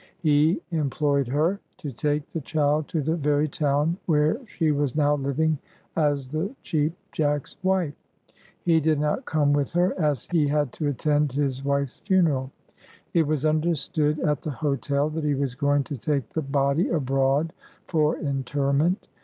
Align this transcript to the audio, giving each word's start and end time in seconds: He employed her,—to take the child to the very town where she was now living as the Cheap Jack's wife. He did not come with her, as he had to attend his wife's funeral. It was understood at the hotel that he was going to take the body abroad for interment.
He 0.17 0.59
employed 0.71 1.27
her,—to 1.27 1.91
take 1.91 2.27
the 2.31 2.41
child 2.41 2.87
to 2.87 3.01
the 3.03 3.15
very 3.15 3.47
town 3.47 3.99
where 4.07 4.43
she 4.47 4.71
was 4.71 4.95
now 4.95 5.13
living 5.15 5.59
as 5.95 6.27
the 6.27 6.55
Cheap 6.63 6.97
Jack's 7.11 7.55
wife. 7.61 7.93
He 8.63 8.79
did 8.79 8.99
not 8.99 9.25
come 9.25 9.53
with 9.53 9.73
her, 9.73 9.93
as 10.01 10.25
he 10.31 10.47
had 10.47 10.71
to 10.73 10.87
attend 10.87 11.33
his 11.33 11.63
wife's 11.63 11.99
funeral. 11.99 12.51
It 13.13 13.27
was 13.27 13.45
understood 13.45 14.19
at 14.21 14.41
the 14.41 14.49
hotel 14.49 15.07
that 15.11 15.23
he 15.23 15.35
was 15.35 15.53
going 15.53 15.83
to 15.83 15.97
take 15.99 16.29
the 16.29 16.41
body 16.41 16.89
abroad 16.89 17.53
for 17.85 18.17
interment. 18.17 19.07